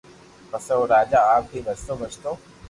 [0.49, 2.31] پسي او راجا آپ ھي ڀجتو ڀجتو